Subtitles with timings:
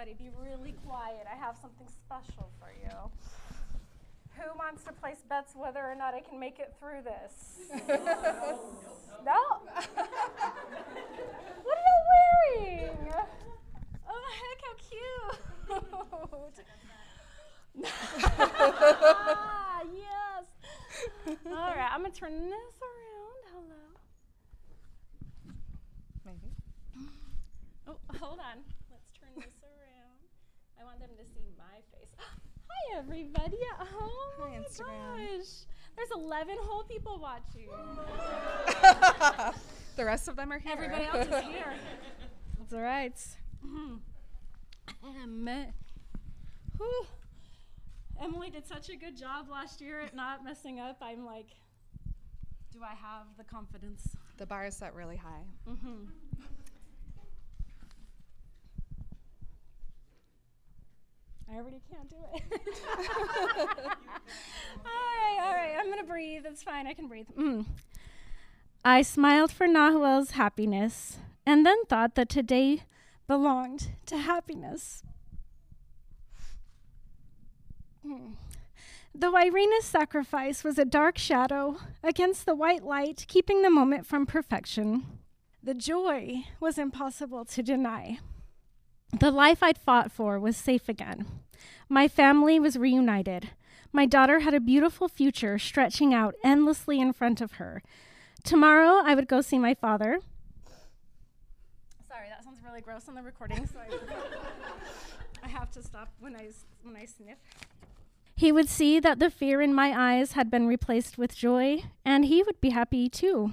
[0.00, 1.26] Everybody, be really quiet.
[1.30, 3.10] I have something special for you.
[4.36, 7.58] Who wants to place bets whether or not I can make it through this?
[7.90, 8.00] no?
[11.64, 12.00] what are you
[12.56, 13.12] wearing?
[14.08, 16.64] Oh, heck, how cute.
[19.04, 20.46] ah, yes.
[21.46, 23.42] All right, I'm going to turn this around.
[23.52, 23.82] Hello.
[26.24, 26.54] Maybe.
[27.86, 28.64] Oh, hold on.
[28.90, 29.80] Let's turn this around.
[30.80, 32.08] I want them to see my face.
[32.16, 34.10] Hi, everybody at home.
[34.38, 35.38] Hi, oh Instagram.
[35.38, 35.64] Gosh.
[35.96, 37.68] There's 11 whole people watching.
[39.96, 40.72] the rest of them are here.
[40.72, 41.72] Everybody else is here.
[42.58, 43.18] That's all right.
[43.64, 44.02] Um,
[46.76, 47.06] whew.
[48.22, 50.98] Emily did such a good job last year at not messing up.
[51.00, 51.48] I'm like,
[52.70, 54.14] do I have the confidence?
[54.36, 55.46] The bar is set really high.
[55.68, 56.04] Mm-hmm.
[61.52, 62.42] I already can't do it.
[63.66, 63.86] all
[64.84, 65.76] right, all right.
[65.78, 66.44] I'm gonna breathe.
[66.46, 66.86] It's fine.
[66.86, 67.26] I can breathe.
[67.36, 67.66] Mm.
[68.84, 72.84] I smiled for Nahuel's happiness, and then thought that today
[73.26, 75.02] belonged to happiness.
[78.06, 78.34] Mm.
[79.14, 84.24] Though Irina's sacrifice was a dark shadow against the white light, keeping the moment from
[84.24, 85.18] perfection,
[85.62, 88.20] the joy was impossible to deny.
[89.18, 91.26] The life I'd fought for was safe again.
[91.88, 93.50] My family was reunited.
[93.92, 97.82] My daughter had a beautiful future stretching out endlessly in front of her.
[98.44, 100.20] Tomorrow, I would go see my father.
[102.08, 103.96] Sorry, that sounds really gross on the recording, so I,
[105.44, 106.50] I have to stop when I,
[106.82, 107.38] when I sniff.
[108.36, 112.24] He would see that the fear in my eyes had been replaced with joy, and
[112.24, 113.52] he would be happy too.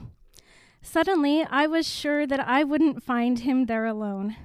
[0.81, 4.37] Suddenly, I was sure that I wouldn't find him there alone.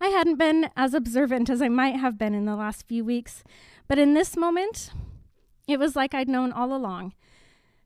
[0.00, 3.42] I hadn't been as observant as I might have been in the last few weeks,
[3.88, 4.90] but in this moment,
[5.66, 7.14] it was like I'd known all along.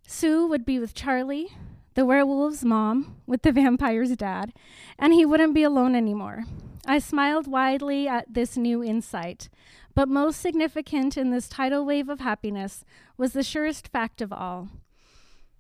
[0.06, 1.48] Sue would be with Charlie,
[1.94, 4.52] the werewolf's mom, with the vampire's dad,
[4.98, 6.44] and he wouldn't be alone anymore.
[6.86, 9.48] I smiled widely at this new insight,
[9.94, 12.84] but most significant in this tidal wave of happiness
[13.16, 14.68] was the surest fact of all.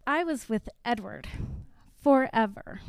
[0.06, 1.28] I was with Edward
[2.02, 2.80] forever.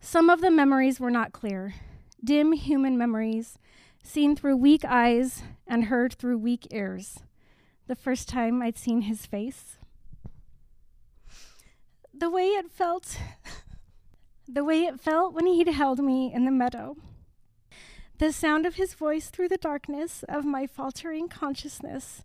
[0.00, 1.74] Some of the memories were not clear,
[2.24, 3.58] dim human memories,
[4.02, 7.20] seen through weak eyes and heard through weak ears.
[7.86, 9.76] The first time I'd seen his face.
[12.14, 13.18] The way it felt,
[14.48, 16.96] the way it felt when he'd held me in the meadow.
[18.18, 22.22] The sound of his voice through the darkness of my faltering consciousness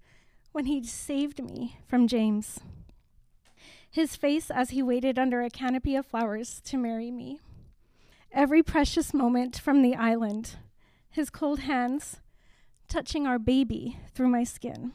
[0.52, 2.60] when he'd saved me from James.
[3.90, 7.40] His face as he waited under a canopy of flowers to marry me
[8.32, 10.58] every precious moment from the island,
[11.10, 12.18] his cold hands
[12.88, 14.94] touching our baby through my skin,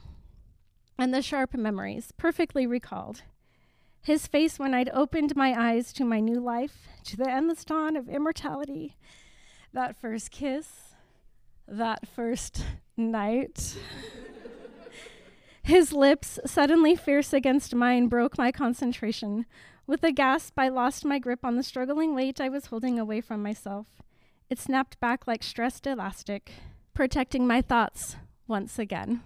[0.98, 3.22] and the sharp memories perfectly recalled.
[4.02, 7.96] His face when I'd opened my eyes to my new life, to the endless dawn
[7.96, 8.96] of immortality,
[9.72, 10.94] that first kiss,
[11.68, 12.64] that first
[12.96, 13.76] night.
[15.62, 19.46] His lips, suddenly fierce against mine, broke my concentration.
[19.86, 23.20] With a gasp, I lost my grip on the struggling weight I was holding away
[23.20, 23.86] from myself.
[24.48, 26.52] It snapped back like stressed elastic,
[26.94, 29.22] protecting my thoughts once again.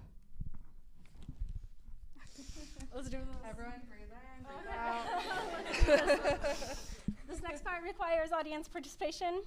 [2.94, 3.26] Let's do this.
[3.48, 6.76] Everyone breathe in, breathe out.
[7.28, 9.42] This next part requires audience participation.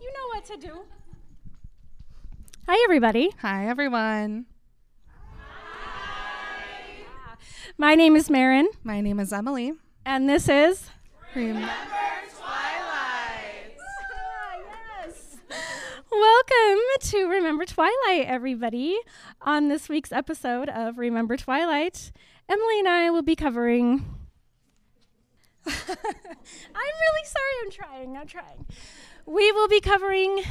[0.00, 0.82] You know what to do.
[2.68, 3.30] Hi, everybody.
[3.40, 4.46] Hi, everyone.
[5.08, 7.02] Hi.
[7.76, 9.72] My name is Marin, My name is Emily.
[10.04, 10.90] And this is.
[11.34, 11.78] Rem- Ah,
[15.04, 15.36] yes.
[16.10, 18.98] Welcome to Remember Twilight, everybody.
[19.42, 22.12] On this week's episode of Remember Twilight,
[22.48, 24.04] Emily and I will be covering.
[25.66, 28.66] I'm really sorry, I'm trying, I'm trying.
[29.26, 30.42] We will be covering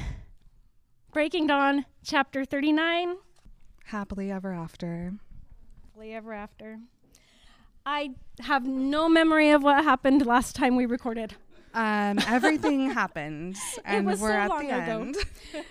[1.13, 3.17] Breaking Dawn, chapter 39,
[3.85, 5.13] Happily ever after.
[5.89, 6.79] Happily Ever After.
[7.85, 8.11] I
[8.41, 11.35] have no memory of what happened last time we recorded.
[11.73, 15.01] Um, everything happened, and we're so at the ago.
[15.01, 15.15] end.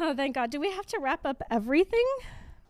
[0.00, 0.50] Oh, thank God.
[0.50, 2.06] Do we have to wrap up everything?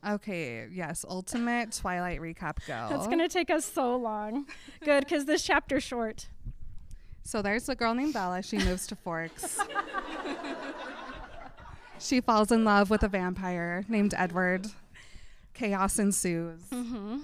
[0.05, 2.89] Okay, yes, ultimate Twilight recap go.
[2.91, 4.47] That's going to take us so long.
[4.85, 6.27] Good, because this chapter's short.
[7.23, 8.43] So there's a girl named Bella.
[8.43, 9.61] She moves to Forks.
[12.01, 14.67] she falls in love with a vampire named Edward.
[15.55, 16.63] Chaos ensues.
[16.73, 17.19] Mm-hmm.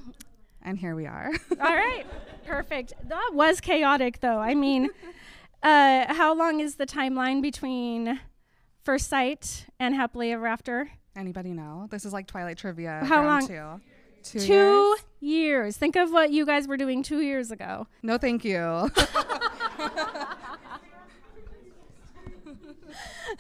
[0.63, 1.31] And here we are.
[1.61, 2.05] All right,
[2.47, 2.93] perfect.
[3.09, 4.39] That was chaotic, though.
[4.39, 4.91] I mean,
[5.63, 8.21] uh, how long is the timeline between
[8.83, 10.91] First Sight and Happily Ever After?
[11.17, 11.89] Anybody know?
[11.91, 13.01] This is like Twilight trivia.
[13.05, 13.47] How long?
[13.47, 13.81] Two.
[14.23, 14.99] Two, Two years?
[15.21, 15.77] years.
[15.77, 17.87] Think of what you guys were doing two years ago.
[18.03, 18.91] No, thank you.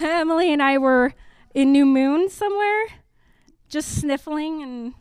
[0.00, 1.14] Emily and I were
[1.54, 2.84] in New Moon somewhere,
[3.68, 4.94] just sniffling and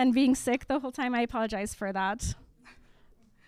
[0.00, 1.14] and being sick the whole time.
[1.14, 2.34] I apologize for that.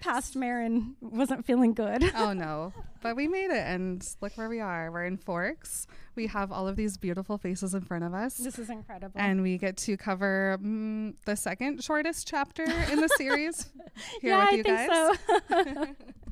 [0.02, 2.12] Past Marin wasn't feeling good.
[2.16, 2.72] oh no,
[3.02, 4.90] but we made it, and look where we are.
[4.90, 5.87] We're in Forks.
[6.16, 8.37] We have all of these beautiful faces in front of us.
[8.37, 9.19] This is incredible.
[9.19, 13.70] and we get to cover mm, the second shortest chapter in the series
[14.20, 15.19] here yeah, with you I guys.
[15.19, 15.87] think so.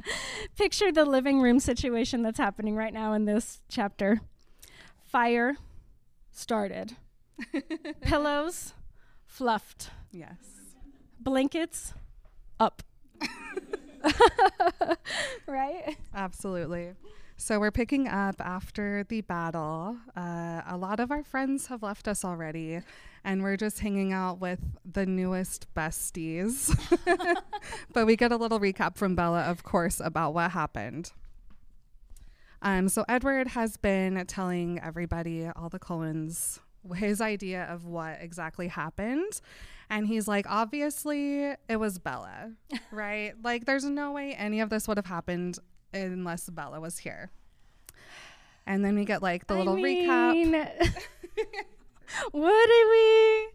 [0.57, 4.21] Picture the living room situation that's happening right now in this chapter.
[5.05, 5.57] Fire
[6.33, 6.97] started.
[8.03, 8.75] Pillows
[9.27, 9.91] fluffed.
[10.13, 10.37] Yes.
[11.21, 11.95] Blankets
[12.59, 12.83] up.
[15.47, 15.97] right?
[16.15, 16.93] Absolutely.
[17.37, 19.97] So we're picking up after the battle.
[20.15, 22.83] Uh, a lot of our friends have left us already,
[23.25, 26.77] and we're just hanging out with the newest besties.
[27.95, 31.13] but we get a little recap from Bella, of course, about what happened.
[32.61, 36.61] Um, so Edward has been telling everybody, all the Cullens,
[36.95, 39.41] his idea of what exactly happened.
[39.91, 42.53] And he's like, obviously, it was Bella,
[42.93, 43.35] right?
[43.43, 45.59] like, there's no way any of this would have happened
[45.93, 47.31] unless Bella was here.
[48.67, 50.33] And then we get like the I little recap.
[50.33, 50.53] mean,
[52.33, 53.49] Would we?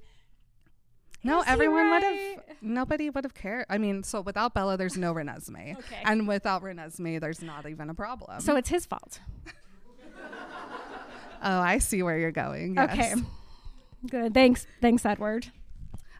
[1.23, 2.19] No, Is everyone would have.
[2.61, 3.65] Nobody would have cared.
[3.69, 6.01] I mean, so without Bella, there's no Renesmee, Okay.
[6.03, 8.41] and without Renesmee, there's not even a problem.
[8.41, 9.19] So it's his fault.
[11.41, 12.75] oh, I see where you're going.
[12.75, 12.91] Yes.
[12.93, 13.13] Okay.
[14.09, 14.33] Good.
[14.33, 14.67] Thanks.
[14.81, 15.51] Thanks, Edward.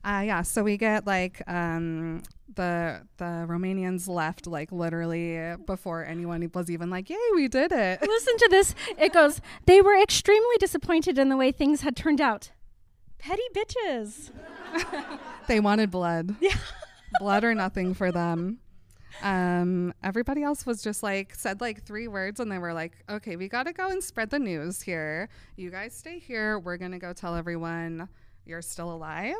[0.05, 0.43] Uh, yeah.
[0.43, 2.21] So we get like um,
[2.53, 8.01] the the Romanians left like literally before anyone was even like, "Yay, we did it!"
[8.07, 8.75] Listen to this.
[9.00, 12.51] It goes, they were extremely disappointed in the way things had turned out.
[13.17, 14.29] Petty bitches.
[15.47, 16.35] they wanted blood.
[16.39, 16.55] Yeah.
[17.19, 18.59] blood or nothing for them.
[19.24, 23.38] Um, everybody else was just like said like three words, and they were like, "Okay,
[23.38, 25.29] we got to go and spread the news here.
[25.55, 26.59] You guys stay here.
[26.59, 28.07] We're gonna go tell everyone
[28.45, 29.35] you're still alive."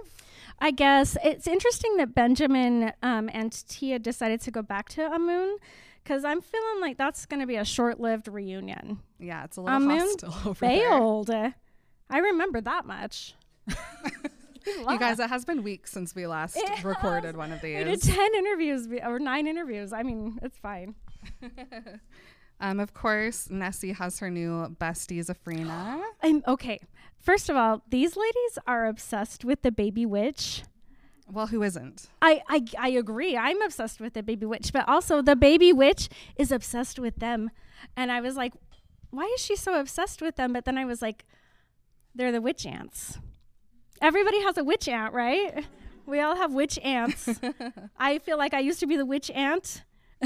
[0.60, 5.58] I guess it's interesting that Benjamin um, and Tia decided to go back to Amun
[6.04, 9.00] because I'm feeling like that's going to be a short lived reunion.
[9.20, 10.80] Yeah, it's a little Amun hostile over there.
[10.90, 11.30] Failed.
[12.10, 13.36] I remember that much.
[14.68, 17.36] You guys, it has been weeks since we last It recorded has.
[17.36, 17.78] one of these.
[17.78, 19.94] we did 10 interviews or nine interviews.
[19.94, 20.96] I mean, it's fine.
[22.60, 26.02] Um, of course, Nessie has her new bestie, Zafrina.
[26.24, 26.80] I'm okay.
[27.20, 30.64] First of all, these ladies are obsessed with the baby witch.
[31.32, 32.08] well, who isn't?
[32.22, 33.36] I, I, I agree.
[33.36, 36.08] I'm obsessed with the baby witch, but also the baby witch
[36.38, 37.50] is obsessed with them.
[37.98, 38.54] And I was like,
[39.10, 40.54] why is she so obsessed with them?
[40.54, 41.26] But then I was like,
[42.14, 43.18] they're the witch ants.
[44.02, 45.66] Everybody has a witch ant, right?
[46.06, 47.28] We all have witch ants.
[47.98, 49.84] I feel like I used to be the witch ant.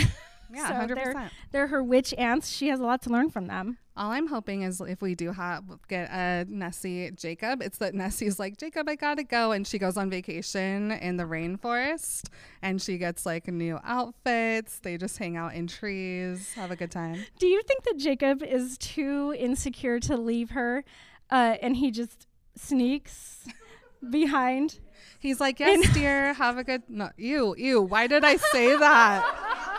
[0.53, 2.49] Yeah, So hundred they're- They're her witch aunts.
[2.49, 3.77] She has a lot to learn from them.
[3.95, 8.39] All I'm hoping is if we do have get a Nessie Jacob, it's that Nessie's
[8.39, 12.27] like Jacob, I gotta go, and she goes on vacation in the rainforest,
[12.61, 14.79] and she gets like new outfits.
[14.79, 17.25] They just hang out in trees, have a good time.
[17.39, 20.85] Do you think that Jacob is too insecure to leave her
[21.29, 22.25] uh, and he just
[22.55, 23.45] sneaks
[24.09, 24.79] behind?
[25.19, 26.83] He's like, yes, dear, have a good.
[26.87, 27.81] No, you, you.
[27.81, 29.75] Why did I say that?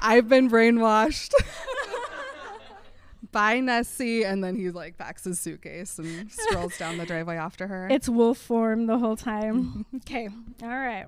[0.00, 1.32] I've been brainwashed.
[3.30, 7.66] Bye, Nessie, and then he like packs his suitcase and strolls down the driveway after
[7.66, 7.88] her.
[7.90, 9.84] It's wolf form the whole time.
[9.96, 10.28] okay.
[10.62, 11.06] All right.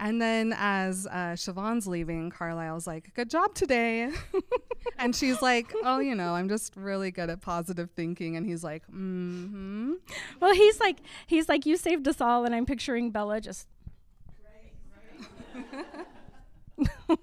[0.00, 4.10] And then as uh, Siobhan's leaving, Carlisle's like, "Good job today,"
[4.98, 8.64] and she's like, "Oh, you know, I'm just really good at positive thinking." And he's
[8.64, 9.92] like, Mm hmm.
[10.40, 13.68] Well, he's like, he's like, you saved us all, and I'm picturing Bella just.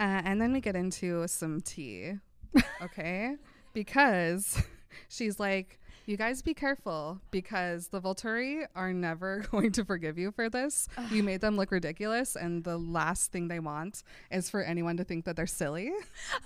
[0.00, 2.12] Uh, and then we get into some tea,
[2.80, 3.34] okay?
[3.72, 4.62] because
[5.08, 10.30] she's like, "You guys be careful because the Volturi are never going to forgive you
[10.30, 10.88] for this.
[11.10, 15.04] You made them look ridiculous, and the last thing they want is for anyone to
[15.04, 15.90] think that they're silly."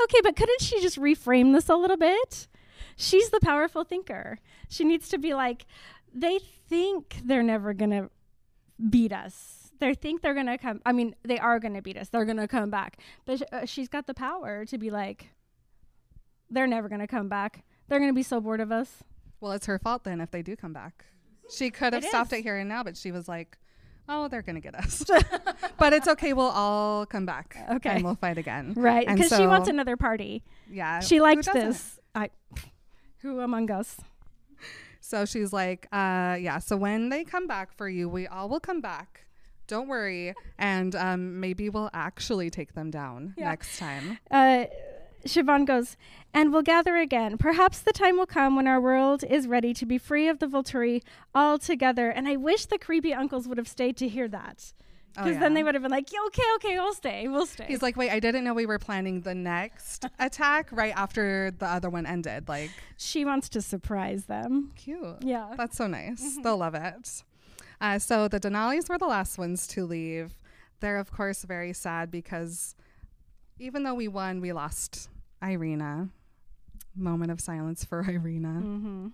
[0.03, 2.49] Okay, but couldn't she just reframe this a little bit?
[2.97, 4.39] She's the powerful thinker.
[4.69, 5.67] She needs to be like,
[6.13, 8.09] they think they're never gonna
[8.91, 9.62] beat us.
[9.83, 10.81] They think they're gonna come.
[10.87, 12.09] I mean, they are gonna beat us.
[12.09, 12.99] They're gonna come back.
[13.25, 15.31] But sh- uh, she's got the power to be like,
[16.49, 17.65] they're never gonna come back.
[17.89, 19.03] They're gonna be so bored of us.
[19.41, 21.05] Well, it's her fault then if they do come back.
[21.53, 22.39] She could have It stopped is.
[22.39, 23.59] it here and now, but she was like,
[24.09, 25.03] oh, they're gonna get us.
[25.79, 26.33] but it's okay.
[26.33, 27.57] We'll all come back.
[27.73, 27.91] Okay.
[27.91, 28.75] and we'll fight again.
[28.77, 30.45] Right, because she wants another party.
[30.71, 31.55] Yeah, She doesn't?
[31.55, 31.99] this.
[32.15, 32.31] I,
[33.19, 33.97] who among us?
[35.01, 36.59] So she's like, uh, yeah.
[36.61, 39.27] So when they come back for you, we all will come back.
[39.67, 43.51] Don't worry, and um, maybe we'll actually take them down Yeah.
[43.51, 44.19] next time.
[44.31, 44.65] Uh,
[45.25, 45.97] Siobhan goes,
[46.35, 47.39] and we'll gather again.
[47.39, 50.47] Perhaps the time will come when our world is ready to be free of the
[50.49, 51.01] Volturi
[51.35, 52.11] altogether.
[52.11, 54.73] And I wish the creepy uncles would have stayed to hear that.
[55.17, 57.67] Oh, Because then they would have been like, "Yeah, okay, okay, we'll stay, we'll stay.
[57.69, 61.67] He's like, wait, I didn't know we were planning the next attack right after the
[61.67, 62.49] other one ended.
[62.49, 64.73] Like, she wants to surprise them.
[64.75, 65.19] cute.
[65.23, 65.55] Yeah.
[65.57, 66.21] That's so nice.
[66.23, 66.43] Mm-hmm.
[66.43, 67.23] They'll love it.
[67.83, 70.39] Uh, so the Denalis were the last ones to leave.
[70.79, 72.77] They're, of course, very sad because
[73.59, 75.11] even though we won, we lost
[75.43, 76.09] Irina.
[76.95, 78.61] Moment of silence for Irina.
[78.63, 79.09] Mm-hmm.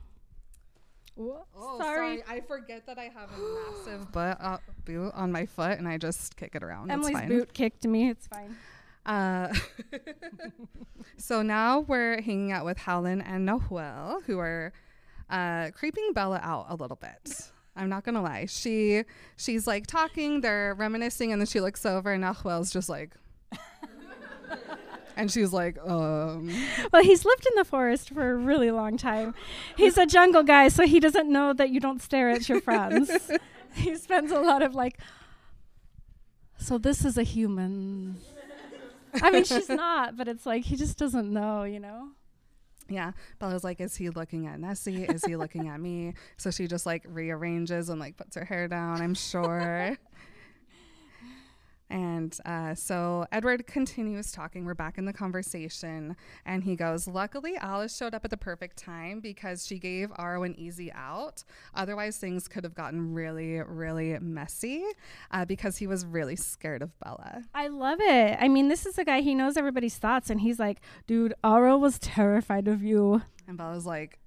[1.19, 2.23] Oh, sorry.
[2.29, 5.97] I forget that I have a massive butt, uh, boot on my foot and I
[5.97, 6.91] just kick it around.
[6.91, 7.29] Emily's it's fine.
[7.29, 8.11] boot kicked me.
[8.11, 8.55] It's fine.
[9.07, 9.53] Uh,
[11.17, 14.75] so now we're hanging out with Helen and Noel, who are
[15.31, 17.51] uh, creeping Bella out a little bit.
[17.79, 18.47] I'm not gonna lie.
[18.47, 19.05] She
[19.37, 23.13] she's like talking, they're reminiscing, and then she looks over and Noel's just like
[25.19, 26.49] And she's like, um
[26.93, 29.35] Well, he's lived in the forest for a really long time.
[29.77, 33.11] He's a jungle guy, so he doesn't know that you don't stare at your friends.
[33.75, 34.99] he spends a lot of like,
[36.57, 38.19] so this is a human.
[39.21, 42.11] I mean, she's not, but it's like he just doesn't know, you know?
[42.89, 43.13] Yeah.
[43.39, 45.05] Bella's like, is he looking at Nessie?
[45.05, 46.15] Is he looking at me?
[46.37, 49.97] So she just like rearranges and like puts her hair down, I'm sure.
[51.91, 54.65] And uh, so Edward continues talking.
[54.65, 56.17] We're back in the conversation.
[56.45, 60.45] And he goes, Luckily, Alice showed up at the perfect time because she gave Aro
[60.45, 61.45] an easy out.
[61.75, 64.85] Otherwise, things could have gotten really, really messy
[65.31, 67.45] uh, because he was really scared of Bella.
[67.55, 68.37] I love it.
[68.41, 71.79] I mean, this is a guy, he knows everybody's thoughts, and he's like, dude, Aro
[71.79, 73.23] was terrified of you.
[73.47, 74.19] And Bella's like,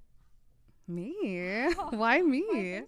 [0.88, 1.72] Me?
[1.90, 2.44] Why me?
[2.48, 2.86] you.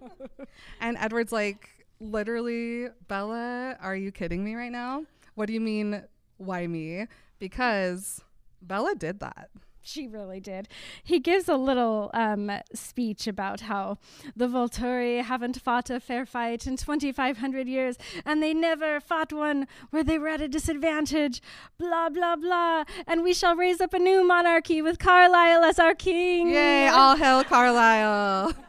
[0.80, 1.68] And Edward's like,
[2.00, 5.04] literally, Bella, are you kidding me right now?
[5.34, 6.02] What do you mean,
[6.38, 7.06] why me?
[7.38, 8.20] Because
[8.62, 9.50] Bella did that.
[9.82, 10.68] She really did.
[11.02, 13.96] He gives a little um, speech about how
[14.36, 19.66] the Volturi haven't fought a fair fight in 2,500 years, and they never fought one
[19.88, 21.40] where they were at a disadvantage.
[21.78, 22.84] Blah, blah, blah.
[23.06, 26.50] And we shall raise up a new monarchy with Carlisle as our king.
[26.50, 28.52] Yay, all hail Carlisle.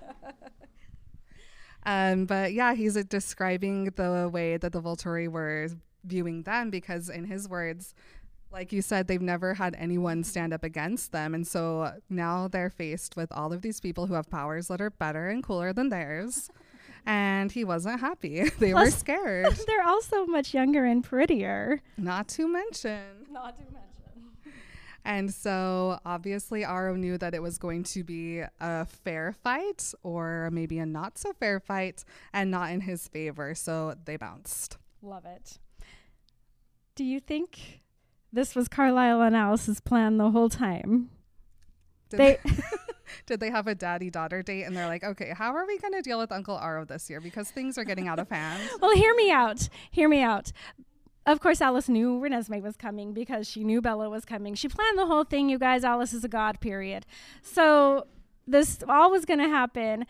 [1.85, 5.67] um, but yeah, he's uh, describing the way that the Volturi were
[6.03, 7.93] viewing them because, in his words,
[8.51, 11.33] like you said, they've never had anyone stand up against them.
[11.33, 14.89] And so now they're faced with all of these people who have powers that are
[14.89, 16.49] better and cooler than theirs.
[17.03, 18.47] And he wasn't happy.
[18.59, 19.55] They were scared.
[19.67, 21.81] They're also much younger and prettier.
[21.97, 23.25] Not to mention.
[23.31, 23.90] Not to mention.
[25.03, 30.49] And so obviously Aro knew that it was going to be a fair fight or
[30.51, 32.03] maybe a not so fair fight
[32.33, 33.55] and not in his favor.
[33.55, 34.77] So they bounced.
[35.01, 35.57] Love it.
[36.95, 37.81] Do you think
[38.31, 41.09] this was Carlisle and Alice's plan the whole time?
[42.09, 42.51] Did They they,
[43.25, 45.93] did they have a daddy daughter date and they're like, okay, how are we going
[45.93, 47.19] to deal with Uncle Aro this year?
[47.21, 48.61] Because things are getting out of hand.
[48.81, 49.69] Well, hear me out.
[49.89, 50.51] Hear me out.
[51.25, 54.55] Of course, Alice knew Renesmee was coming because she knew Bella was coming.
[54.55, 55.83] She planned the whole thing, you guys.
[55.83, 57.05] Alice is a god, period.
[57.43, 58.07] So
[58.47, 60.05] this all was going to happen.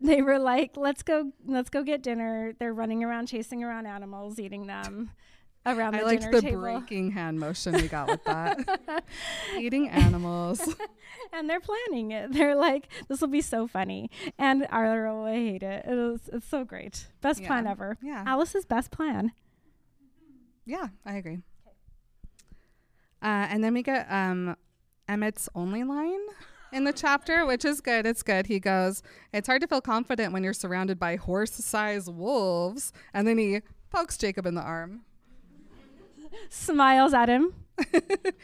[0.00, 4.38] They were like, "Let's go, let's go get dinner." They're running around, chasing around animals,
[4.38, 5.10] eating them
[5.66, 9.04] around the I liked the table, breaking hand motion we got with that.
[9.58, 10.60] Eating animals.
[11.32, 12.32] and they're planning it.
[12.32, 15.84] They're like, "This will be so funny," and Aro will hate it.
[15.86, 17.08] It was, it's so great.
[17.20, 17.98] Best plan ever.
[18.02, 18.24] Yeah.
[18.26, 19.32] Alice's best plan.
[20.66, 21.38] Yeah, I agree.
[23.22, 24.56] Uh, and then we get um,
[25.08, 26.20] Emmett's only line
[26.72, 28.04] in the chapter, which is good.
[28.04, 28.46] It's good.
[28.46, 32.92] He goes, It's hard to feel confident when you're surrounded by horse sized wolves.
[33.14, 35.02] And then he pokes Jacob in the arm.
[36.50, 37.54] Smiles at him.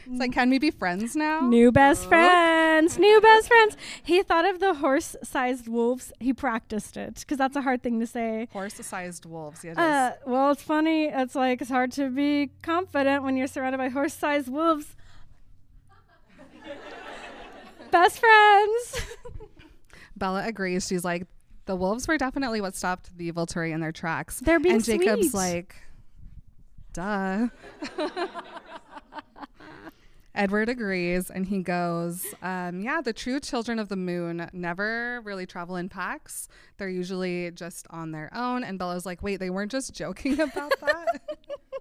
[0.05, 1.41] It's like, Can we be friends now?
[1.41, 2.99] New best friends.
[2.99, 3.77] New best friends.
[4.03, 6.11] He thought of the horse sized wolves.
[6.19, 8.47] He practiced it because that's a hard thing to say.
[8.51, 9.63] Horse sized wolves.
[9.63, 9.77] Yeah, it is.
[9.79, 11.05] Uh, well, it's funny.
[11.05, 14.95] It's like it's hard to be confident when you're surrounded by horse sized wolves.
[17.91, 19.01] best friends.
[20.17, 20.87] Bella agrees.
[20.87, 21.25] She's like,
[21.65, 24.39] The wolves were definitely what stopped the Volturi in their tracks.
[24.41, 25.33] They're being and Jacob's sweet.
[25.33, 25.75] like,
[26.93, 27.47] duh.
[30.35, 35.45] Edward agrees and he goes, um, Yeah, the true children of the moon never really
[35.45, 36.47] travel in packs.
[36.77, 38.63] They're usually just on their own.
[38.63, 41.21] And Bella's like, Wait, they weren't just joking about that?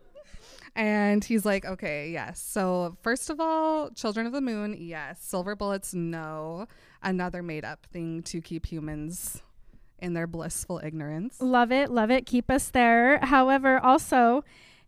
[0.77, 2.41] and he's like, Okay, yes.
[2.41, 5.23] So, first of all, children of the moon, yes.
[5.23, 6.67] Silver bullets, no.
[7.03, 9.43] Another made up thing to keep humans
[9.99, 11.41] in their blissful ignorance.
[11.41, 12.27] Love it, love it.
[12.27, 13.19] Keep us there.
[13.19, 14.45] However, also,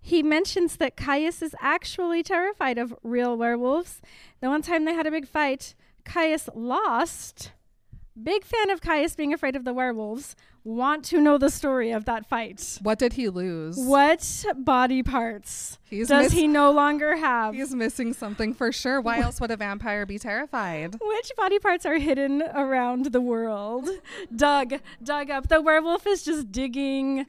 [0.06, 4.02] he mentions that Caius is actually terrified of real werewolves.
[4.42, 7.52] The one time they had a big fight, Caius lost.
[8.22, 10.36] Big fan of Caius being afraid of the werewolves.
[10.62, 12.78] Want to know the story of that fight.
[12.82, 13.78] What did he lose?
[13.78, 17.54] What body parts He's does miss- he no longer have?
[17.54, 19.00] He's missing something for sure.
[19.00, 20.96] Why else would a vampire be terrified?
[21.00, 23.88] Which body parts are hidden around the world?
[24.36, 25.48] dug, dug up.
[25.48, 27.24] The werewolf is just digging,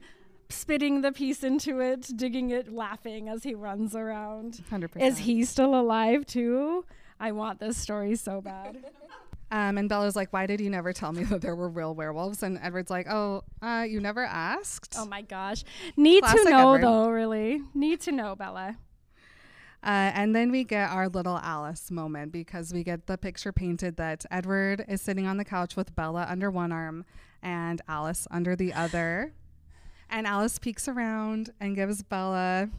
[0.48, 4.62] spitting the piece into it, digging it, laughing as he runs around.
[4.70, 5.00] 100%.
[5.00, 6.84] Is he still alive too?
[7.18, 8.84] I want this story so bad.
[9.48, 12.42] Um, and Bella's like, Why did you never tell me that there were real werewolves?
[12.42, 14.96] And Edward's like, Oh, uh, you never asked?
[14.98, 15.62] oh my gosh.
[15.96, 16.82] Need Classic to know Edward.
[16.82, 17.62] though, really.
[17.72, 18.76] Need to know, Bella.
[19.84, 23.96] Uh, and then we get our little Alice moment because we get the picture painted
[23.98, 27.04] that Edward is sitting on the couch with Bella under one arm
[27.40, 29.32] and Alice under the other.
[30.10, 32.70] And Alice peeks around and gives Bella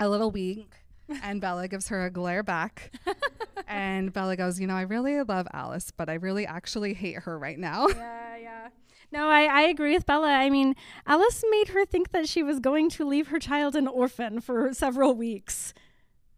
[0.00, 0.74] a little wink,
[1.22, 2.92] and Bella gives her a glare back.
[3.68, 7.38] and Bella goes, You know, I really love Alice, but I really actually hate her
[7.38, 7.88] right now.
[7.88, 8.68] Yeah, yeah.
[9.12, 10.32] No, I, I agree with Bella.
[10.32, 10.74] I mean,
[11.06, 14.72] Alice made her think that she was going to leave her child an orphan for
[14.72, 15.74] several weeks.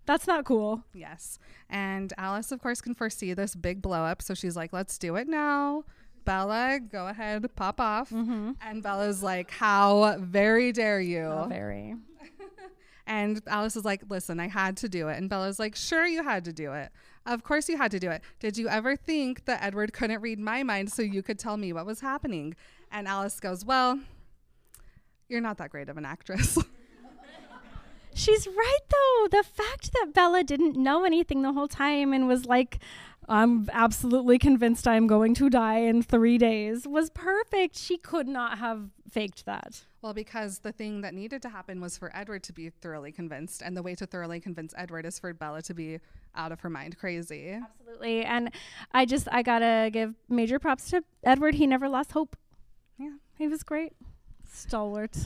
[0.07, 0.83] That's not cool.
[0.92, 1.38] Yes.
[1.70, 4.20] And Alice, of course, can foresee this big blow up.
[4.20, 5.85] So she's like, let's do it now.
[6.24, 8.10] Bella, go ahead, pop off.
[8.10, 8.52] Mm-hmm.
[8.60, 11.24] And Bella's like, how very dare you?
[11.24, 11.96] Oh, very.
[13.06, 15.18] And Alice is like, listen, I had to do it.
[15.18, 16.90] And Bella's like, sure, you had to do it.
[17.26, 18.22] Of course, you had to do it.
[18.38, 21.72] Did you ever think that Edward couldn't read my mind so you could tell me
[21.72, 22.54] what was happening?
[22.90, 24.00] And Alice goes, well,
[25.28, 26.58] you're not that great of an actress.
[28.14, 29.28] She's right, though.
[29.28, 32.78] The fact that Bella didn't know anything the whole time and was like,
[33.28, 37.76] I'm absolutely convinced I'm going to die in three days was perfect.
[37.76, 39.84] She could not have faked that.
[40.02, 43.62] Well, because the thing that needed to happen was for Edward to be thoroughly convinced.
[43.62, 46.00] And the way to thoroughly convince Edward is for Bella to be
[46.34, 47.50] out of her mind crazy.
[47.50, 48.24] Absolutely.
[48.24, 48.50] And
[48.92, 51.54] I just, I gotta give major props to Edward.
[51.54, 52.37] He never lost hope.
[52.98, 53.14] Yeah.
[53.38, 53.92] He was great.
[54.52, 55.16] Stalwart.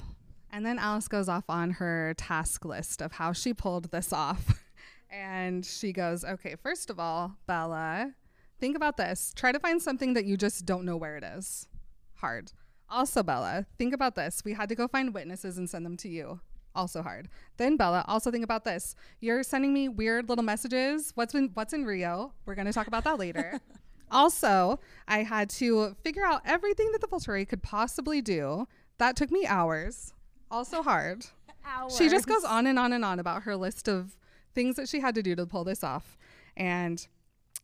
[0.50, 4.62] And then Alice goes off on her task list of how she pulled this off.
[5.10, 8.14] and she goes, okay, first of all, Bella,
[8.60, 9.32] think about this.
[9.34, 11.68] Try to find something that you just don't know where it is.
[12.16, 12.52] Hard.
[12.90, 14.42] Also, Bella, think about this.
[14.44, 16.40] We had to go find witnesses and send them to you.
[16.74, 17.28] Also hard.
[17.56, 18.94] Then Bella, also think about this.
[19.20, 21.12] You're sending me weird little messages.
[21.14, 22.32] What's in what's in Rio?
[22.46, 23.60] We're gonna talk about that later.
[24.10, 28.68] also, I had to figure out everything that the Volturi could possibly do.
[28.98, 30.12] That took me hours.
[30.50, 31.26] Also hard.
[31.64, 31.96] Hours.
[31.96, 34.16] She just goes on and on and on about her list of
[34.54, 36.18] things that she had to do to pull this off.
[36.56, 37.06] And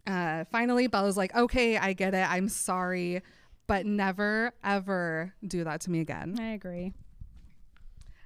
[0.06, 2.30] uh, finally, Bella's like, okay, I get it.
[2.30, 3.22] I'm sorry,
[3.66, 6.36] but never, ever do that to me again.
[6.38, 6.92] I agree.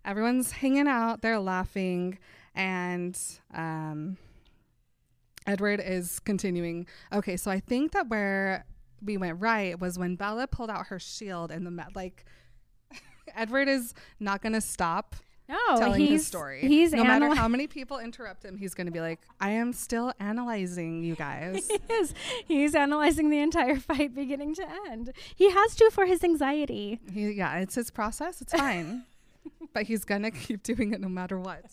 [0.05, 2.18] Everyone's hanging out, they're laughing,
[2.55, 3.18] and
[3.55, 4.16] um,
[5.47, 6.87] Edward is continuing.
[7.12, 8.64] Okay, so I think that where
[9.03, 12.25] we went right was when Bella pulled out her shield and the like.
[13.35, 15.14] Edward is not going to stop
[15.49, 16.61] No, telling he's his story.
[16.61, 19.73] He's no matter how many people interrupt him, he's going to be like, "I am
[19.73, 22.15] still analyzing you guys." He is.
[22.47, 25.13] He's analyzing the entire fight beginning to end.
[25.35, 27.01] He has to for his anxiety.
[27.13, 28.43] he, yeah, it's his process.
[28.43, 29.05] It's fine,
[29.73, 31.65] but he's gonna keep doing it no matter what.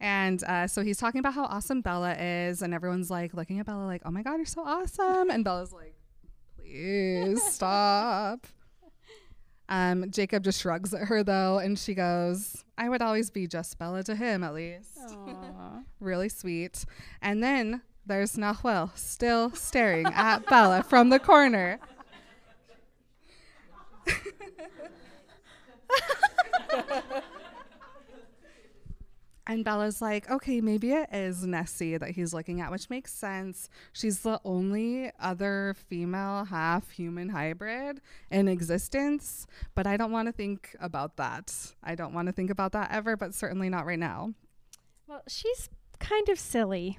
[0.00, 3.66] And uh, so he's talking about how awesome Bella is, and everyone's like looking at
[3.66, 5.94] Bella like, "Oh my god, you're so awesome!" And Bella's like,
[6.58, 8.46] "Please stop."
[9.68, 13.78] Um, Jacob just shrugs at her though, and she goes, "I would always be just
[13.78, 14.98] Bella to him, at least."
[16.00, 16.84] really sweet.
[17.22, 21.78] And then there's Nahuel still staring at Bella from the corner.
[29.46, 33.68] and Bella's like, okay, maybe it is Nessie that he's looking at, which makes sense.
[33.92, 40.32] She's the only other female half human hybrid in existence, but I don't want to
[40.32, 41.74] think about that.
[41.82, 44.32] I don't want to think about that ever, but certainly not right now.
[45.06, 46.98] Well, she's kind of silly.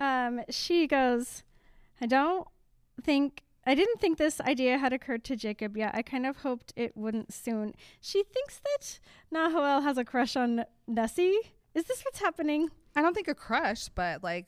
[0.00, 1.44] Um, she goes,
[2.00, 2.46] I don't
[3.02, 5.94] think, I didn't think this idea had occurred to Jacob yet.
[5.94, 7.74] I kind of hoped it wouldn't soon.
[8.00, 8.98] She thinks that
[9.32, 11.38] Nahuel has a crush on Nessie.
[11.74, 12.70] Is this what's happening?
[12.96, 14.46] I don't think a crush, but like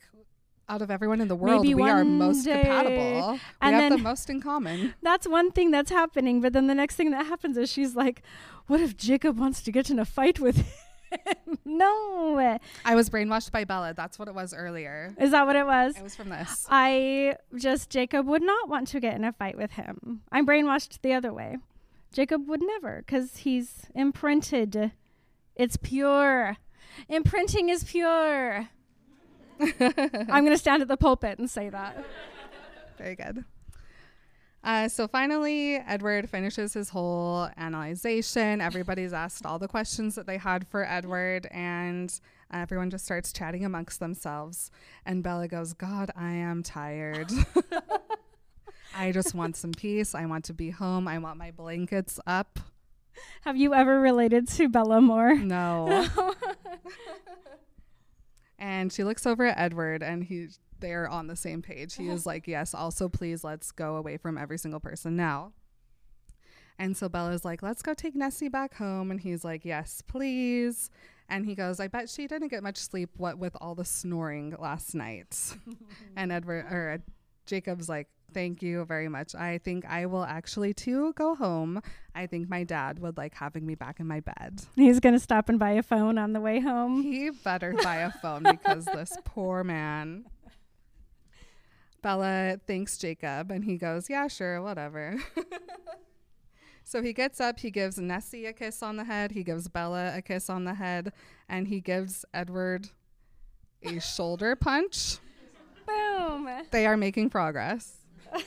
[0.68, 2.60] out of everyone in the world, Maybe we are most day.
[2.62, 3.32] compatible.
[3.32, 4.94] We And have the most in common.
[5.02, 6.40] That's one thing that's happening.
[6.40, 8.22] But then the next thing that happens is she's like,
[8.68, 10.66] What if Jacob wants to get in a fight with him?
[11.64, 12.38] no.
[12.38, 12.58] Eh.
[12.84, 13.94] I was brainwashed by Bella.
[13.94, 15.14] That's what it was earlier.
[15.18, 15.96] Is that what it was?
[15.96, 16.66] It was from this.
[16.70, 20.22] I just, Jacob would not want to get in a fight with him.
[20.30, 21.58] I'm brainwashed the other way.
[22.12, 24.92] Jacob would never because he's imprinted.
[25.54, 26.56] It's pure.
[27.08, 28.68] Imprinting is pure.
[29.60, 32.04] I'm going to stand at the pulpit and say that.
[32.98, 33.44] Very good.
[34.62, 38.60] Uh, so finally, Edward finishes his whole analyzation.
[38.60, 42.20] Everybody's asked all the questions that they had for Edward, and
[42.52, 44.70] uh, everyone just starts chatting amongst themselves.
[45.06, 47.30] And Bella goes, God, I am tired.
[48.96, 50.14] I just want some peace.
[50.14, 51.08] I want to be home.
[51.08, 52.58] I want my blankets up.
[53.42, 55.34] Have you ever related to Bella more?
[55.34, 56.06] No.
[58.58, 60.48] and she looks over at Edward and he
[60.80, 61.94] they're on the same page.
[61.94, 65.52] He is like, "Yes, also please let's go away from every single person now."
[66.80, 70.90] And so Bella's like, "Let's go take Nessie back home." And he's like, "Yes, please."
[71.28, 74.56] And he goes, "I bet she didn't get much sleep what with all the snoring
[74.58, 75.36] last night."
[76.16, 76.98] and Edward or uh,
[77.44, 79.34] Jacob's like, "Thank you very much.
[79.34, 81.82] I think I will actually too go home.
[82.14, 85.20] I think my dad would like having me back in my bed." He's going to
[85.20, 87.02] stop and buy a phone on the way home.
[87.02, 90.24] He better buy a phone because this poor man.
[92.02, 95.16] Bella thanks Jacob and he goes, Yeah, sure, whatever.
[96.84, 100.16] so he gets up, he gives Nessie a kiss on the head, he gives Bella
[100.16, 101.12] a kiss on the head,
[101.48, 102.88] and he gives Edward
[103.82, 105.18] a shoulder punch.
[105.86, 106.48] Boom.
[106.70, 107.96] They are making progress.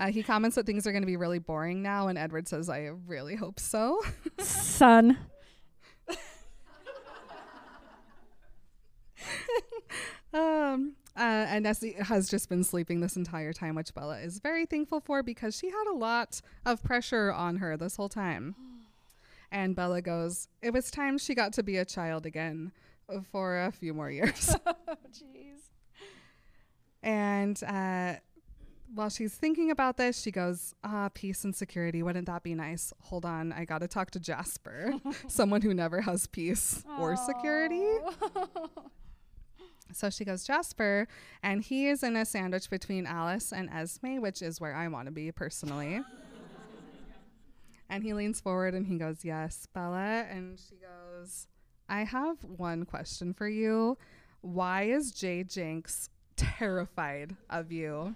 [0.00, 2.70] Uh, he comments that things are going to be really boring now, and Edward says,
[2.70, 4.00] I really hope so.
[4.38, 5.18] Son.
[10.32, 14.66] Um, uh, and Nessie has just been sleeping this entire time, which Bella is very
[14.66, 18.54] thankful for because she had a lot of pressure on her this whole time.
[19.50, 22.70] And Bella goes, It was time she got to be a child again
[23.32, 24.54] for a few more years.
[24.66, 24.74] Oh,
[25.10, 25.70] jeez.
[27.02, 28.16] and uh,
[28.94, 32.02] while she's thinking about this, she goes, Ah, peace and security.
[32.02, 32.92] Wouldn't that be nice?
[33.04, 33.52] Hold on.
[33.52, 34.92] I got to talk to Jasper,
[35.28, 37.86] someone who never has peace or security.
[39.92, 41.08] So she goes, Jasper,
[41.42, 45.06] and he is in a sandwich between Alice and Esme, which is where I want
[45.06, 46.02] to be personally.
[47.88, 50.26] and he leans forward and he goes, Yes, Bella.
[50.30, 51.46] And she goes,
[51.88, 53.96] I have one question for you.
[54.40, 58.14] Why is Jay Jenks terrified of you?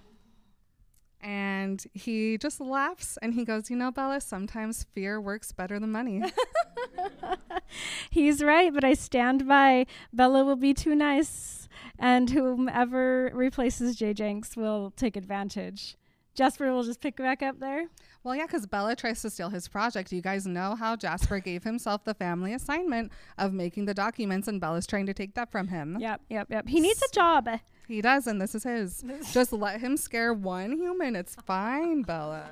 [1.20, 5.92] And he just laughs and he goes, You know, Bella, sometimes fear works better than
[5.92, 6.22] money.
[8.10, 9.86] He's right, but I stand by.
[10.12, 11.61] Bella will be too nice,
[11.98, 15.96] and whomever replaces Jay Jenks will take advantage.
[16.34, 17.88] Jasper will just pick back up there.
[18.24, 20.12] Well, yeah, because Bella tries to steal his project.
[20.12, 24.60] You guys know how Jasper gave himself the family assignment of making the documents, and
[24.60, 25.98] Bella's trying to take that from him.
[26.00, 26.68] Yep, yep, yep.
[26.68, 27.48] He needs a job.
[27.86, 29.04] He does, and this is his.
[29.32, 31.16] Just let him scare one human.
[31.16, 32.48] It's fine, Bella.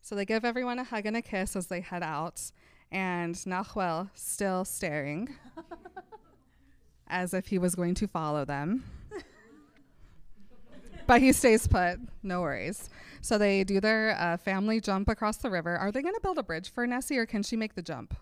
[0.00, 2.40] So they give everyone a hug and a kiss as they head out,
[2.92, 5.34] and Nahuel still staring
[7.06, 8.84] as if he was going to follow them.
[11.06, 11.98] but he stays put.
[12.22, 12.90] No worries.
[13.20, 15.76] So they do their uh, family jump across the river.
[15.76, 18.14] Are they going to build a bridge for Nessie, or can she make the jump?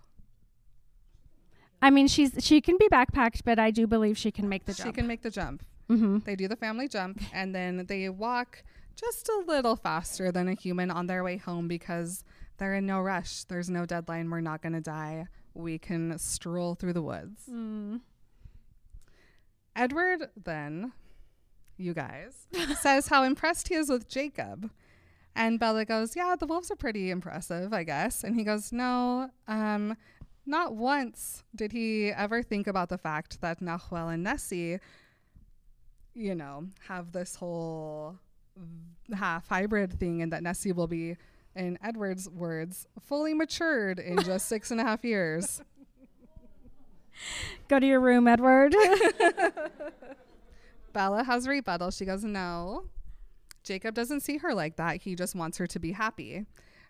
[1.82, 4.72] I mean, she's she can be backpacked, but I do believe she can make the
[4.72, 4.88] jump.
[4.88, 5.64] She can make the jump.
[5.90, 6.18] mm-hmm.
[6.20, 8.62] They do the family jump and then they walk
[8.94, 12.22] just a little faster than a human on their way home because
[12.58, 13.44] they're in no rush.
[13.44, 14.30] There's no deadline.
[14.30, 15.26] We're not going to die.
[15.54, 17.42] We can stroll through the woods.
[17.50, 18.00] Mm.
[19.74, 20.92] Edward then,
[21.76, 22.46] you guys,
[22.80, 24.70] says how impressed he is with Jacob.
[25.34, 28.22] And Bella goes, Yeah, the wolves are pretty impressive, I guess.
[28.22, 29.96] And he goes, No, um,
[30.44, 34.78] not once did he ever think about the fact that Nahuel and Nessie,
[36.14, 38.18] you know, have this whole
[39.14, 41.16] half hybrid thing and that Nessie will be,
[41.54, 45.62] in Edward's words, fully matured in just six and a half years.
[47.68, 48.74] Go to your room, Edward.
[50.92, 51.90] Bella has a rebuttal.
[51.90, 52.84] She goes, No.
[53.64, 55.02] Jacob doesn't see her like that.
[55.02, 56.46] He just wants her to be happy.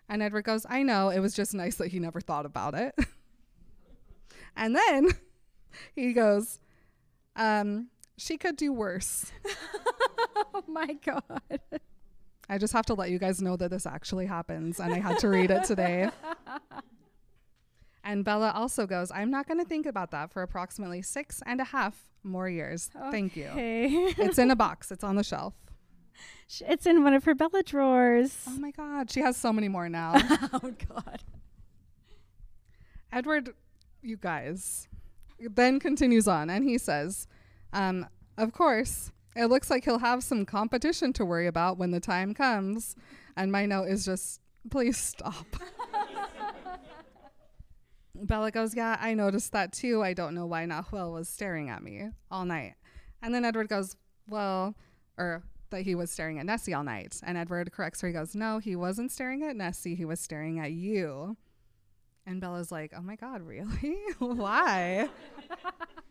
[0.09, 1.09] And Edward goes, I know.
[1.09, 2.95] It was just nice that he never thought about it.
[4.55, 5.09] and then
[5.95, 6.59] he goes,
[7.35, 9.31] um, She could do worse.
[10.35, 11.59] oh my god.
[12.49, 14.79] I just have to let you guys know that this actually happens.
[14.79, 16.09] And I had to read it today.
[18.03, 21.61] And Bella also goes, I'm not going to think about that for approximately six and
[21.61, 22.89] a half more years.
[23.11, 23.49] Thank you.
[23.55, 25.53] It's in a box, it's on the shelf.
[26.61, 28.45] It's in one of her Bella drawers.
[28.47, 29.09] Oh my God.
[29.09, 30.13] She has so many more now.
[30.53, 31.23] oh God.
[33.11, 33.53] Edward,
[34.01, 34.87] you guys,
[35.39, 37.27] then continues on and he says,
[37.71, 41.99] um, Of course, it looks like he'll have some competition to worry about when the
[41.99, 42.95] time comes.
[43.35, 45.45] And my note is just, please stop.
[48.23, 50.01] Bella goes, Yeah, I noticed that too.
[50.01, 52.75] I don't know why Nahuel was staring at me all night.
[53.21, 53.95] And then Edward goes,
[54.27, 54.75] Well,
[55.17, 57.19] or that he was staring at Nessie all night.
[57.23, 58.07] And Edward corrects her.
[58.07, 59.95] He goes, No, he wasn't staring at Nessie.
[59.95, 61.35] He was staring at you.
[62.25, 63.97] And Bella's like, Oh my God, really?
[64.19, 65.09] why?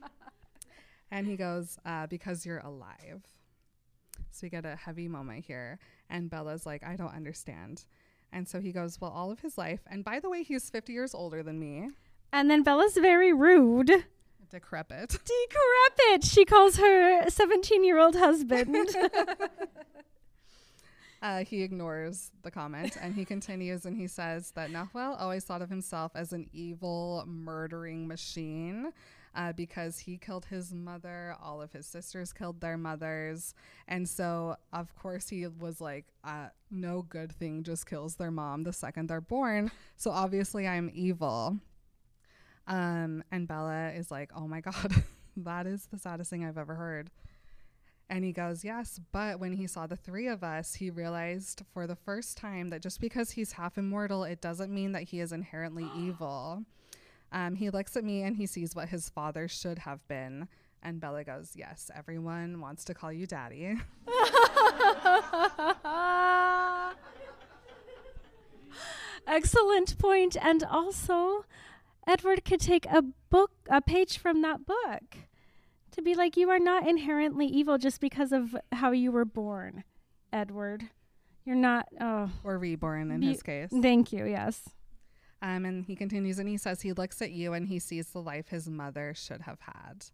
[1.10, 3.22] and he goes, uh, Because you're alive.
[4.30, 5.78] So we get a heavy moment here.
[6.10, 7.84] And Bella's like, I don't understand.
[8.32, 9.80] And so he goes, Well, all of his life.
[9.90, 11.90] And by the way, he's 50 years older than me.
[12.32, 13.90] And then Bella's very rude.
[14.50, 15.08] Decrepit.
[15.98, 16.24] Decrepit.
[16.24, 18.76] She calls her 17 year old husband.
[21.22, 25.62] Uh, he ignores the comment and he continues and he says that Nahuel always thought
[25.62, 28.92] of himself as an evil, murdering machine
[29.34, 33.54] uh, because he killed his mother, all of his sisters killed their mothers.
[33.88, 38.64] And so, of course, he was like, uh, no good thing just kills their mom
[38.64, 39.70] the second they're born.
[39.96, 41.58] So, obviously, I'm evil.
[42.66, 44.94] Um, and Bella is like, oh my God,
[45.36, 47.10] that is the saddest thing I've ever heard.
[48.12, 51.86] And he goes, Yes, but when he saw the three of us, he realized for
[51.86, 55.32] the first time that just because he's half immortal, it doesn't mean that he is
[55.32, 56.64] inherently evil.
[57.32, 60.48] Um, he looks at me and he sees what his father should have been.
[60.82, 63.76] And Bella goes, Yes, everyone wants to call you daddy.
[69.26, 70.36] Excellent point.
[70.40, 71.44] And also,
[72.06, 75.16] Edward could take a book, a page from that book
[75.92, 79.84] to be like, you are not inherently evil just because of how you were born,
[80.32, 80.84] Edward.
[81.44, 83.70] You're not, oh, or reborn in Be- his case.
[83.80, 84.68] thank you, yes.
[85.42, 88.22] Um, and he continues and he says he looks at you and he sees the
[88.22, 90.06] life his mother should have had.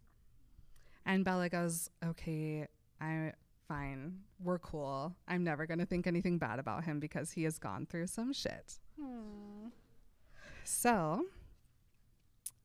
[1.05, 2.67] And Bella goes, Okay,
[2.99, 3.33] I'm
[3.67, 4.21] fine.
[4.43, 5.15] We're cool.
[5.27, 8.79] I'm never gonna think anything bad about him because he has gone through some shit.
[10.63, 11.25] So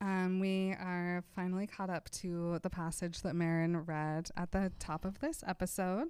[0.01, 5.05] um, we are finally caught up to the passage that Marin read at the top
[5.05, 6.09] of this episode.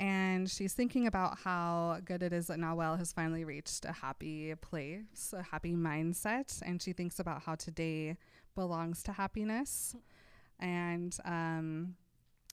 [0.00, 4.54] And she's thinking about how good it is that Nahuel has finally reached a happy
[4.54, 6.62] place, a happy mindset.
[6.64, 8.16] And she thinks about how today
[8.54, 9.94] belongs to happiness.
[10.58, 11.96] And um,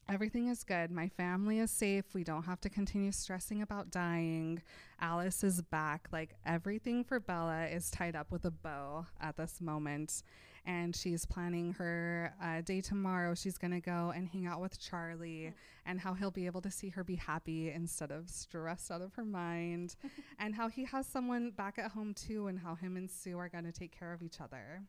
[0.09, 0.91] everything is good.
[0.91, 2.03] My family is safe.
[2.13, 4.61] We don't have to continue stressing about dying.
[4.99, 6.09] Alice is back.
[6.11, 10.21] Like everything for Bella is tied up with a bow at this moment.
[10.67, 13.33] And she's planning her uh, day tomorrow.
[13.33, 15.53] She's going to go and hang out with Charlie
[15.85, 19.13] and how he'll be able to see her be happy instead of stressed out of
[19.13, 19.95] her mind.
[20.39, 23.47] and how he has someone back at home too, and how him and Sue are
[23.47, 24.81] going to take care of each other.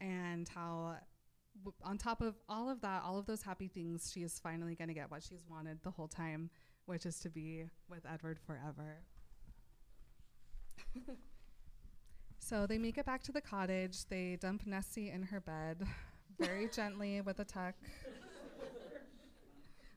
[0.00, 0.96] And how
[1.62, 4.74] w- on top of all of that, all of those happy things, she is finally
[4.74, 6.50] going to get what she's wanted the whole time,
[6.86, 8.98] which is to be with Edward forever.
[12.48, 14.06] so they make it back to the cottage.
[14.08, 15.84] They dump Nessie in her bed
[16.38, 17.74] very gently with a tuck.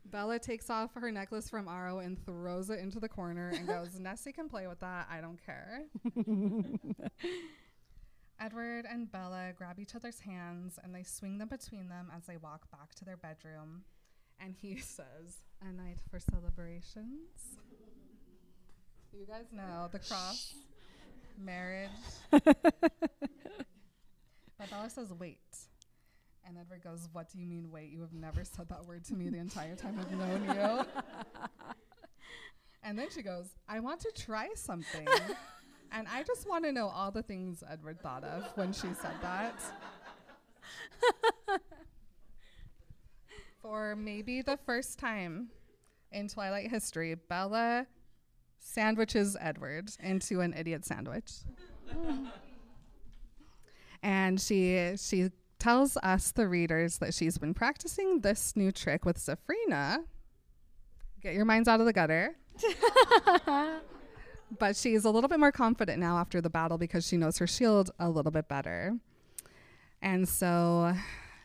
[0.06, 4.00] Bella takes off her necklace from Aro and throws it into the corner and goes,
[4.00, 5.08] Nessie can play with that.
[5.12, 5.84] I don't care.
[8.40, 12.38] Edward and Bella grab each other's hands and they swing them between them as they
[12.38, 13.84] walk back to their bedroom.
[14.40, 17.60] And he says, A night for celebrations.
[19.12, 20.54] You guys know the cross,
[21.40, 21.90] marriage.
[22.32, 22.44] but
[24.70, 25.40] Bella says, Wait.
[26.46, 27.92] And Edward goes, What do you mean, wait?
[27.92, 30.86] You have never said that word to me the entire time I've known you.
[32.84, 35.08] and then she goes, I want to try something.
[35.92, 39.16] And I just want to know all the things Edward thought of when she said
[39.22, 39.60] that.
[43.62, 45.50] For maybe the first time
[46.12, 47.88] in Twilight history, Bella
[48.60, 51.32] sandwiches Edward into an idiot sandwich.
[54.04, 59.18] and she she tells us the readers that she's been practicing this new trick with
[59.18, 60.04] Zafrina.
[61.22, 62.36] Get your minds out of the gutter
[64.60, 67.48] but she's a little bit more confident now after the battle because she knows her
[67.48, 68.98] shield a little bit better.
[70.02, 70.94] And so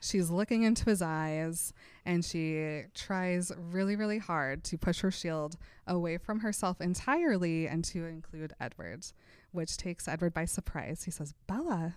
[0.04, 1.72] she's looking into his eyes
[2.04, 7.84] and she tries really, really hard to push her shield away from herself entirely and
[7.84, 9.06] to include Edward,
[9.52, 11.04] which takes Edward by surprise.
[11.04, 11.96] He says, Bella.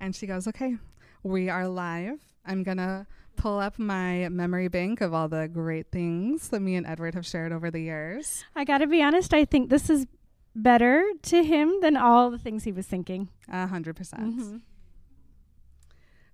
[0.00, 0.76] And she goes, Okay,
[1.22, 2.20] we are live.
[2.46, 6.76] I'm going to pull up my memory bank of all the great things that me
[6.76, 8.44] and Edward have shared over the years.
[8.54, 10.06] I got to be honest, I think this is
[10.54, 13.28] better to him than all the things he was thinking.
[13.48, 14.38] A hundred percent.
[14.38, 14.56] Mm-hmm.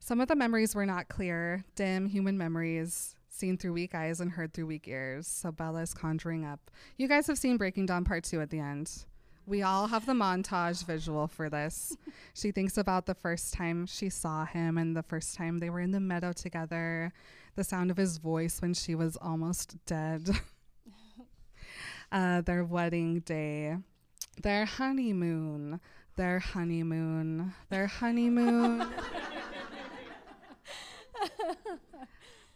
[0.05, 4.31] Some of the memories were not clear, dim human memories seen through weak eyes and
[4.31, 5.27] heard through weak ears.
[5.27, 6.71] So Bella is conjuring up.
[6.99, 9.07] You guys have seen Breaking Dawn Part 2 at the end.
[9.47, 11.97] We all have the montage visual for this.
[12.35, 15.81] she thinks about the first time she saw him and the first time they were
[15.81, 17.11] in the meadow together,
[17.57, 20.29] the sound of his voice when she was almost dead,
[22.13, 23.79] uh, their wedding day,
[24.43, 25.81] their honeymoon,
[26.17, 28.87] their honeymoon, their honeymoon.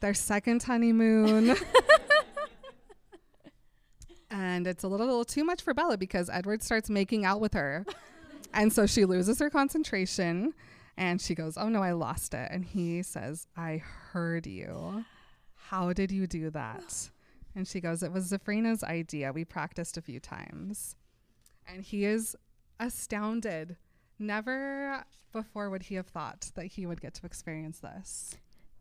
[0.00, 1.56] their second honeymoon.
[4.30, 7.54] and it's a little, little too much for Bella because Edward starts making out with
[7.54, 7.84] her.
[8.52, 10.54] and so she loses her concentration
[10.96, 12.48] and she goes, Oh no, I lost it.
[12.50, 13.82] And he says, I
[14.12, 15.04] heard you.
[15.54, 17.10] How did you do that?
[17.56, 19.32] And she goes, It was Zafrina's idea.
[19.32, 20.94] We practiced a few times.
[21.66, 22.36] And he is
[22.78, 23.76] astounded.
[24.16, 28.36] Never before would he have thought that he would get to experience this.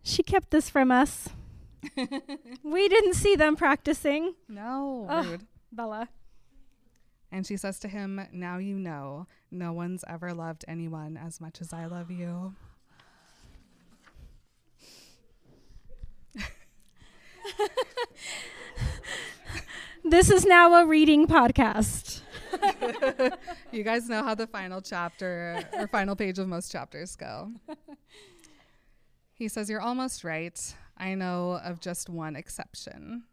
[0.07, 1.27] She kept this from us.
[2.63, 4.35] we didn't see them practicing.
[4.47, 5.25] No, Ugh.
[5.25, 5.41] rude.
[5.69, 6.07] Bella.
[7.29, 11.59] And she says to him, Now you know, no one's ever loved anyone as much
[11.59, 12.55] as I love you.
[20.09, 22.21] This is now a reading podcast.
[23.73, 27.51] you guys know how the final chapter or final page of most chapters go.
[29.37, 30.59] He says, You're almost right.
[30.97, 33.23] I know of just one exception.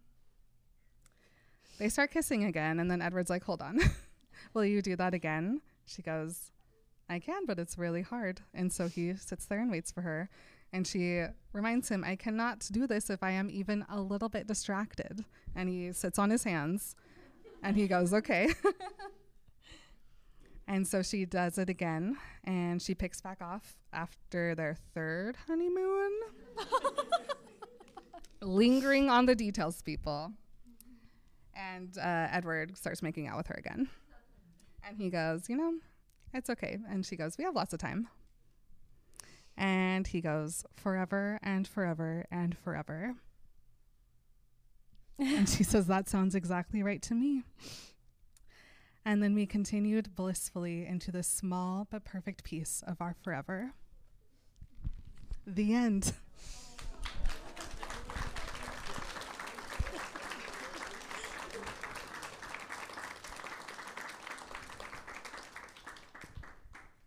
[1.78, 3.80] They start kissing again, and then Edward's like, Hold on.
[4.54, 5.62] Will you do that again?
[5.86, 6.50] She goes,
[7.08, 8.42] I can, but it's really hard.
[8.52, 10.28] And so he sits there and waits for her.
[10.72, 14.46] And she reminds him, I cannot do this if I am even a little bit
[14.46, 15.24] distracted.
[15.54, 16.96] And he sits on his hands
[17.62, 18.52] and he goes, Okay.
[20.66, 26.12] and so she does it again and she picks back off after their third honeymoon.
[28.40, 30.32] Lingering on the details, people.
[31.54, 33.88] And uh, Edward starts making out with her again.
[34.86, 35.74] And he goes, You know,
[36.32, 36.78] it's okay.
[36.88, 38.08] And she goes, We have lots of time.
[39.56, 43.14] And he goes, Forever and forever and forever.
[45.18, 47.44] and she says, That sounds exactly right to me.
[49.06, 53.72] And then we continued blissfully into this small but perfect piece of our forever.
[55.46, 56.14] The end.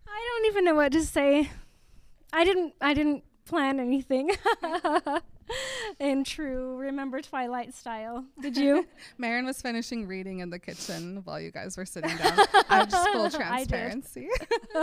[0.08, 1.50] I don't even know what to say.
[2.32, 4.32] I didn't I didn't plan anything.
[6.00, 8.24] In true remember Twilight style.
[8.40, 8.88] Did you?
[9.18, 12.40] Marin was finishing reading in the kitchen while you guys were sitting down.
[12.70, 14.30] I just full I transparency.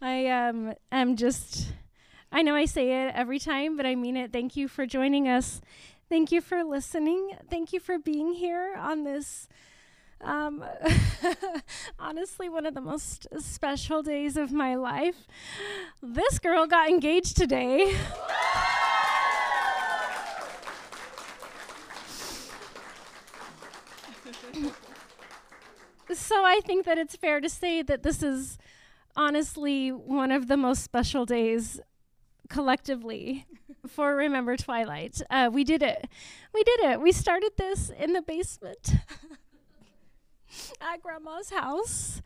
[0.00, 1.72] I um am just
[2.30, 4.32] I know I say it every time, but I mean it.
[4.32, 5.60] Thank you for joining us.
[6.08, 7.30] Thank you for listening.
[7.50, 9.48] Thank you for being here on this
[10.20, 10.64] um,
[11.98, 15.26] honestly one of the most special days of my life.
[16.02, 17.96] This girl got engaged today.
[26.12, 28.58] So I think that it's fair to say that this is
[29.16, 31.80] honestly one of the most special days
[32.48, 33.46] collectively
[33.86, 35.20] for Remember Twilight.
[35.30, 36.08] Uh, we did it.
[36.52, 37.00] We did it.
[37.00, 38.94] We started this in the basement
[40.80, 42.22] at Grandma's house.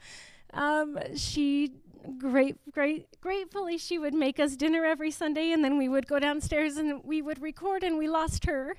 [0.52, 1.72] Um, she
[2.16, 6.18] great great gratefully she would make us dinner every Sunday and then we would go
[6.18, 8.76] downstairs and we would record and we lost her.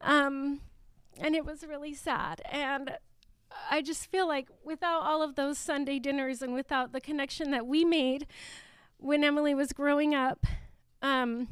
[0.00, 0.60] Um,
[1.18, 2.96] and it was really sad and
[3.70, 7.66] I just feel like without all of those Sunday dinners and without the connection that
[7.66, 8.26] we made
[8.98, 10.46] when Emily was growing up,
[11.02, 11.48] um,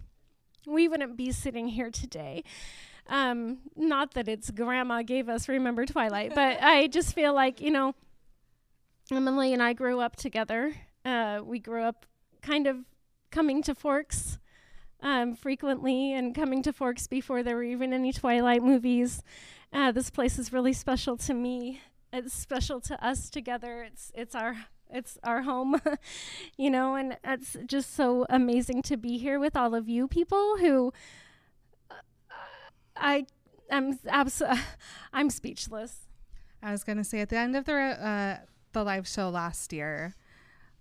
[0.67, 2.45] we wouldn't be sitting here today.
[3.07, 7.71] Um, not that it's grandma gave us Remember Twilight, but I just feel like, you
[7.71, 7.95] know,
[9.11, 10.75] Emily and I grew up together.
[11.05, 12.07] Uh, we grew up
[12.41, 12.79] kind of
[13.31, 14.39] coming to Forks
[15.03, 19.23] um, frequently and coming to Forks before there were even any Twilight movies.
[19.73, 21.81] Uh, this place is really special to me.
[22.17, 23.83] It's special to us together.
[23.83, 25.81] It's it's our it's our home,
[26.57, 30.59] you know, and it's just so amazing to be here with all of you people
[30.59, 30.93] who
[31.91, 31.95] uh,
[32.97, 33.27] I
[33.69, 34.43] am abs-
[35.13, 36.03] I'm speechless.
[36.63, 38.39] I was going to say at the end of the uh,
[38.73, 40.15] the live show last year,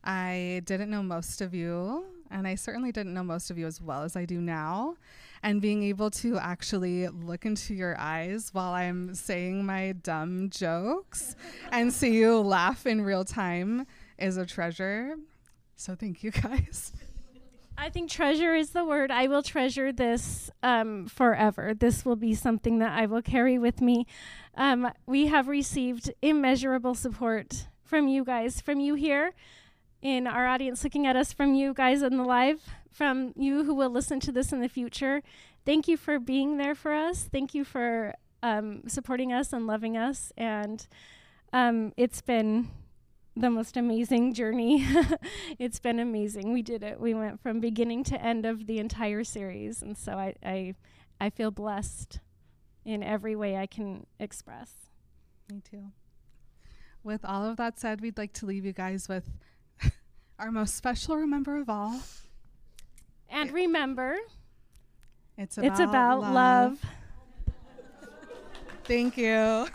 [0.04, 3.80] I didn't know most of you, and I certainly didn't know most of you as
[3.80, 4.98] well as I do now.
[5.44, 11.36] And being able to actually look into your eyes while I'm saying my dumb jokes
[11.72, 13.86] and see you laugh in real time
[14.18, 15.16] is a treasure.
[15.76, 16.94] So thank you guys.
[17.78, 19.12] I think treasure is the word.
[19.12, 21.74] I will treasure this um, forever.
[21.74, 24.08] This will be something that I will carry with me.
[24.56, 29.34] Um, we have received immeasurable support from you guys, from you here
[30.04, 33.74] in our audience, looking at us, from you guys in the live, from you who
[33.74, 35.24] will listen to this in the future.
[35.66, 37.30] Thank you for being there for us.
[37.32, 40.34] Thank you for um, supporting us and loving us.
[40.36, 40.86] And
[41.54, 42.70] um, it's been
[43.38, 44.86] the most amazing journey.
[45.58, 46.51] it's been amazing.
[46.51, 46.99] We did it.
[46.99, 50.76] We went from beginning to end of the entire series, and so I I,
[51.20, 52.20] I feel blessed
[52.84, 54.72] in every way I can express.
[55.49, 55.91] Me too.
[57.04, 59.32] With all of that said, we'd like to leave you guys with
[60.40, 62.02] our most special remember of all.
[63.30, 64.18] And remember,
[65.38, 66.34] it's about, it's about love.
[66.34, 66.80] love.
[68.84, 69.68] Thank you.